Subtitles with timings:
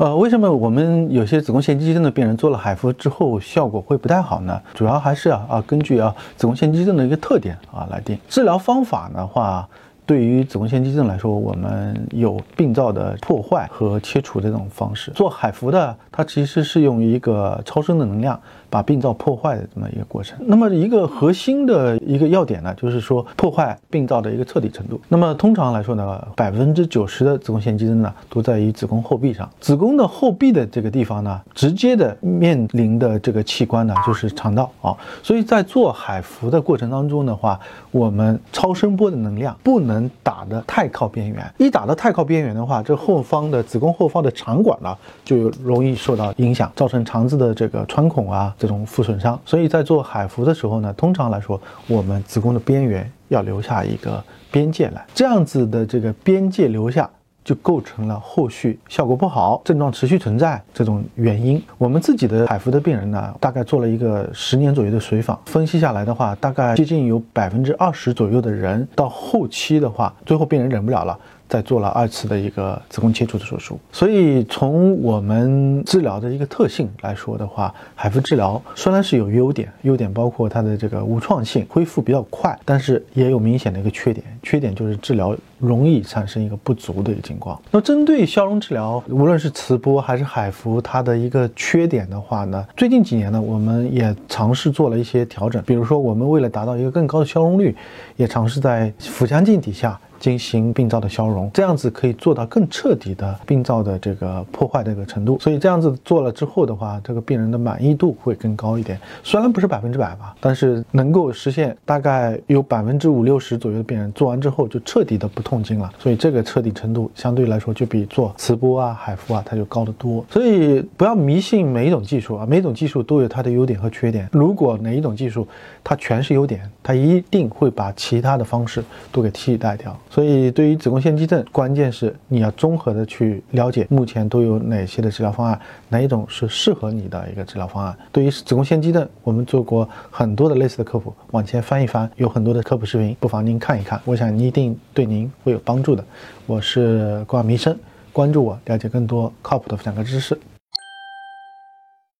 [0.00, 4.58] 呃，为什么我们有些子宫腺肌症的病人做了海服之后效果会不太好呢？
[4.72, 8.18] 主要还是要啊根据啊子宫腺肌症的一个特点啊来定。
[8.26, 9.68] 治疗方法的话。
[10.06, 15.12] 对于子宫腺肌症来说，我们有病灶的破坏和切除这种方式。
[15.12, 18.40] 做海服的，它其实是用一个超声的能量
[18.70, 20.38] 把病灶破坏的这么一个过程。
[20.46, 25.00] 那么一个核心的一个要点呢，就是说破坏病灶的一个彻底程度。
[25.08, 29.50] 那么通常来说呢，百分之九十的子宫腺肌症呢，都在于子宫后壁上。
[29.60, 34.96] 子宫的后壁的这个地方呢，直接的面临的这个器官呢，就是肠道啊。
[35.22, 37.58] 所以在做海服的过程当中的话，
[37.90, 40.08] 我们超声波的能量不能。
[40.40, 49.38] 打的太靠边缘，一打的太靠边缘的话，这后方的子宫后方的肠管呢，就容易受到影响，造成肠子的这个穿孔啊这种副损伤。
[49.44, 57.10] 所以在做海服的时候呢，通常来说，我们子宫的边缘要留下一个边界来，这样子的这个边界留下。
[57.44, 61.62] 就构成了后续效果不好、症状持续存在这种原因。
[61.78, 71.18] 我们自己的海服的病人呢，大概做了一个十年左右的随访，分析下来的话，大概接近有百分之二十左右的人到后期的话，最后病人忍不了了。
[71.50, 87.60] 再做了二次的一个子宫切除的手术，所以从我们治疗的一个特性来说的话，海服治疗虽然是有优点，优点包括它的这个无创性，恢复比较快，但是也有明显的一个缺点，缺点就是治疗容易产生一个不足的一个情况。
[87.70, 97.76] 那针对消融治疗，无论是磁波还是海服，它的一个缺点的话呢，最近几年呢，我们也尝试做了一些调整，比如说我们为了达到一个更高的消融率，
[98.16, 99.98] 也尝试在腹腔镜底下。
[100.20, 105.38] 进行病灶的消融，这样子可以做到更彻底的病灶的这个破坏的一个程度。
[105.40, 109.00] 所以这样子做了之后的话，这个病人的满意度会更高一点。
[109.22, 115.92] 虽然不是百分之百吧，但是能够实现大概有百分之五六十左右的病人做完之后就彻底的不痛痛经了。
[115.98, 120.24] 所以这个彻底程度相对来说就比做磁波啊、海服啊它就高得多。
[120.30, 124.28] 所以不要迷信每一种技术啊，每一种技术都有它的优点和缺点。
[124.30, 125.46] 如果哪一种技术
[125.82, 129.98] 它全是优点，它一定会把其他的方式都给替代掉。
[130.08, 135.58] 所以，对于子宫腺肌症，关键是你要综合的去了解目前都有哪些的治疗方案，
[135.88, 137.96] 哪一种是适合你的一个治疗方案。
[138.12, 146.04] 对于子宫腺肌症，我们做过很多的类似的科普，往前翻一翻，有很多的科普视频，不妨您看一看，我想你一定对您会有帮助的。
[146.46, 147.76] 我是郭亚医生，
[148.12, 150.38] 关注我，了解更多靠谱的妇产科知识。